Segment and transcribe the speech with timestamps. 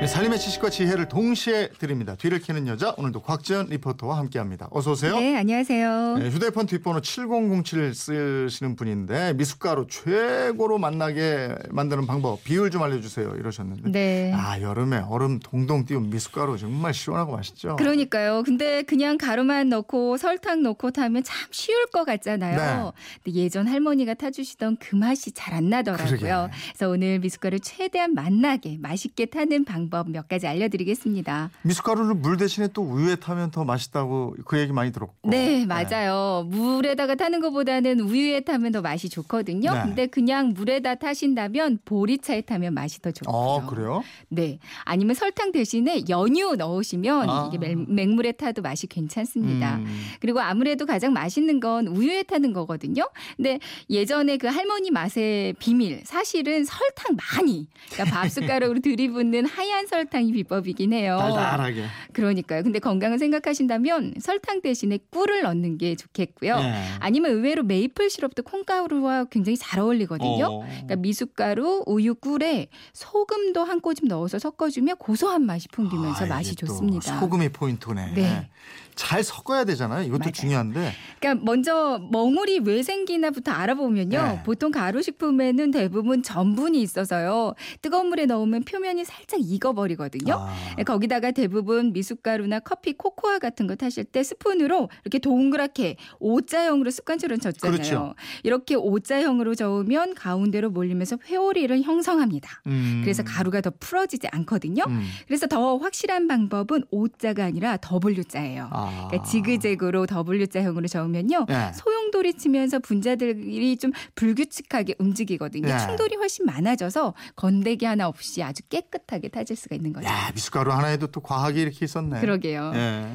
[0.00, 2.14] 네, 삶의 지식과 지혜를 동시에 드립니다.
[2.16, 4.66] 뒤를 캐는 여자 오늘도 곽지연 리포터와 함께합니다.
[4.70, 5.20] 어서 오세요.
[5.20, 6.16] 네, 안녕하세요.
[6.16, 13.90] 네, 휴대폰 뒷번호 7007 쓰시는 분인데 미숫가루 최고로 만나게 만드는 방법 비율 좀 알려주세요 이러셨는데
[13.90, 14.32] 네.
[14.34, 17.76] 아 여름에 얼음 동동 띄운 미숫가루 정말 시원하고 맛있죠.
[17.76, 18.42] 그러니까요.
[18.42, 22.94] 근데 그냥 가루만 넣고 설탕 넣고 타면 참 쉬울 것 같잖아요.
[23.22, 26.06] 근데 예전 할머니가 타주시던 그 맛이 잘 안 나더라고요.
[26.16, 26.54] 그러게.
[26.72, 31.50] 그래서 오늘 미숫가루 최대한 맛나게 맛있게 타는 방법 몇 가지 알려드리겠습니다.
[31.62, 35.28] 미숫가루를 물 대신에 또 우유에 타면 더 맛있다고 그 얘기 많이 들었고.
[35.28, 36.46] 네, 맞아요.
[36.48, 39.72] 물에다가 타는 것보다는 우유에 타면 더 맛이 좋거든요.
[39.72, 39.80] 네.
[39.82, 43.34] 근데 그냥 물에다 타신다면 보리차에 타면 맛이 더 좋고요.
[43.36, 44.02] 어 그래요?
[44.28, 44.58] 네.
[44.84, 47.48] 아니면 설탕 대신에 연유 넣으시면 아.
[47.48, 49.76] 이게 맹- 맹물에 타도 맛이 괜찮습니다.
[49.76, 49.86] 음.
[50.20, 53.08] 그리고 아무래도 가장 맛있는 건 우유에 타는 거거든요.
[53.36, 60.92] 근데 예전에 그 할머니 맛의 비밀 사실은 설탕 많이 그러니까 밥숟가락으로 들이붓는 하얀 설탕이 비법이긴
[60.92, 61.16] 해요.
[61.18, 61.84] 달달하게.
[62.12, 62.62] 그러니까요.
[62.62, 66.56] 근데 건강을 생각하신다면 설탕 대신에 꿀을 넣는 게 좋겠고요.
[66.56, 66.84] 네.
[66.98, 70.46] 아니면 의외로 메이플 시럽도 콩가루와 굉장히 잘 어울리거든요.
[70.46, 70.60] 어.
[70.60, 77.18] 그러니까 미숫가루, 우유, 꿀에 소금도 한 꼬집 넣어서 섞어주면 고소한 맛이 풍기면서 아, 맛이 좋습니다.
[77.20, 78.12] 소금이 포인트네.
[78.14, 78.50] 네.
[78.94, 80.02] 잘 섞어야 되잖아요.
[80.04, 80.32] 이것도 맞아요.
[80.32, 80.92] 중요한데.
[81.18, 84.22] 그러니까 먼저 멍울이 왜 생기나부터 알아보면요.
[84.22, 84.42] 네.
[84.44, 87.54] 보통 가루 식품에는 대부분 전분이 있어서요.
[87.82, 90.34] 뜨거운 물에 넣으면 표면이 살짝 익어버리거든요.
[90.34, 90.82] 아.
[90.84, 97.72] 거기다가 대부분 미숫가루나 커피, 코코아 같은 거 타실 때 스푼으로 이렇게 동그랗게 O자형으로 습관처럼 젓잖아요.
[97.72, 98.14] 그렇죠.
[98.42, 102.62] 이렇게 O자형으로 저으면 가운데로 몰리면서 회오리를 형성합니다.
[102.66, 103.00] 음.
[103.02, 104.84] 그래서 가루가 더 풀어지지 않거든요.
[104.88, 105.06] 음.
[105.26, 108.68] 그래서 더 확실한 방법은 O자가 아니라 W자예요.
[108.70, 108.79] 아.
[109.08, 111.46] 그러니까 지그재그로 W자형으로 저으면요.
[111.48, 111.72] 네.
[111.74, 115.68] 소용돌이 치면서 분자들이 좀 불규칙하게 움직이거든요.
[115.68, 115.78] 네.
[115.78, 120.06] 충돌이 훨씬 많아져서 건데기 하나 없이 아주 깨끗하게 타질 수가 있는 거죠.
[120.08, 122.20] 야 미숫가루 하나에도 또 과학이 이렇게 있었네.
[122.20, 122.72] 그러게요.
[122.74, 123.06] 예.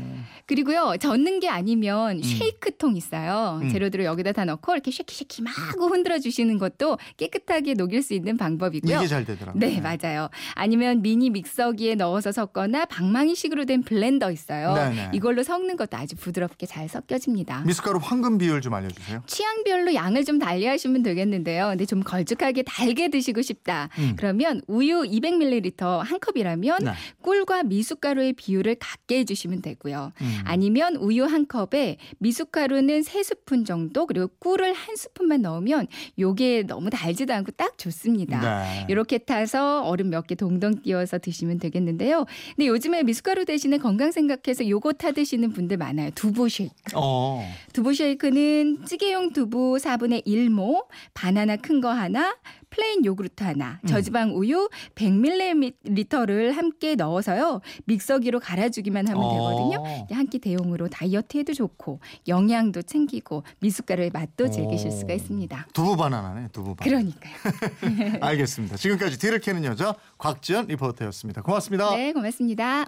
[0.46, 3.60] 그리고요, 젓는 게 아니면 쉐이크통 있어요.
[3.62, 3.70] 음.
[3.70, 8.02] 재료들을 여기다 다 넣고 이렇게 shake it shake it 막 흔들어 주시는 것도 깨끗하게 녹일
[8.02, 8.98] 수 있는 방법이고요.
[8.98, 9.60] 이게 잘 되더라고요.
[9.60, 10.30] 네, 맞아요.
[10.54, 14.74] 아니면 미니 믹서기에 넣어서 섞거나 방망이식으로 된 블렌더 있어요.
[14.74, 15.12] 네네.
[15.14, 17.62] 이걸로 섞는 것도 아주 부드럽게 잘 섞여집니다.
[17.66, 19.24] 미숫가루 황금 비율 좀 알려주세요.
[19.26, 21.70] 취향별로 양을 좀 달리하시면 되겠는데요.
[21.70, 23.90] 근데 좀 걸쭉하게 달게 드시고 싶다.
[23.98, 24.16] 음.
[24.18, 26.92] 그러면 우유 200ml 한 컵이라면 네.
[27.22, 30.12] 꿀과 미숫가루의 비율을 같게 해주시면 되고요.
[30.22, 30.38] 음.
[30.44, 35.88] 아니면 우유 한 컵에 미숫가루는 세 스푼 정도 그리고 꿀을 한 스푼만 넣으면
[36.20, 38.42] 요게 너무 달지도 않고 딱 좋습니다.
[38.42, 38.86] 네.
[38.90, 42.26] 이렇게 타서 얼음 몇 개 동동 띄워서 드시면 되겠는데요.
[42.56, 46.10] 근데 요즘에 미숫가루 대신에 건강 생각해서 요거 타 드시는 분들 많아요.
[46.16, 46.74] 두부 쉐이크.
[46.96, 47.48] 어.
[47.74, 52.36] 두부 쉐이크는 찌개용 두부 4분의 1모, 바나나 큰 거 하나,
[52.70, 53.88] 플레인 요구르트 하나, 음.
[53.88, 57.62] 저지방 우유 100ml를 함께 넣어서요.
[57.86, 59.84] 믹서기로 갈아주기만 하면 되거든요.
[59.86, 60.08] 어.
[60.12, 65.68] 한끼 대용으로 다이어트에도 좋고 영양도 챙기고 미숫가루의 맛도 즐기실 수가 있습니다.
[65.74, 66.50] 두부 바나나네.
[66.52, 67.04] 두부 바나나.
[67.04, 68.20] 그러니까요.
[68.22, 68.78] 알겠습니다.
[68.78, 71.42] 지금까지 뒤를 캐는 여자 곽지연 리포터였습니다.
[71.42, 71.96] 고맙습니다.
[71.96, 72.86] 네, 고맙습니다.